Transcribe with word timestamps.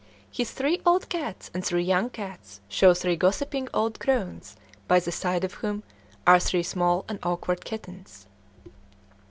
His 0.31 0.49
three 0.49 0.81
old 0.83 1.09
cats 1.09 1.51
and 1.53 1.63
three 1.63 1.83
young 1.83 2.09
cats 2.09 2.59
show 2.67 2.95
three 2.95 3.15
gossiping 3.15 3.69
old 3.71 3.99
crones 3.99 4.55
by 4.87 4.99
the 4.99 5.11
side 5.11 5.43
of 5.43 5.53
whom 5.53 5.83
are 6.25 6.39
three 6.39 6.63
small 6.63 7.05
and 7.07 7.19
awkward 7.21 7.63
kittens. 7.63 8.25